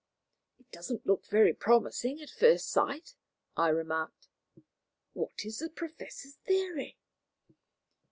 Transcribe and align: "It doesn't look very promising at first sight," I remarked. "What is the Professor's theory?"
"It 0.57 0.71
doesn't 0.71 1.05
look 1.05 1.27
very 1.27 1.53
promising 1.53 2.19
at 2.23 2.31
first 2.31 2.71
sight," 2.71 3.13
I 3.55 3.67
remarked. 3.69 4.29
"What 5.13 5.45
is 5.45 5.59
the 5.59 5.69
Professor's 5.69 6.37
theory?" 6.37 6.97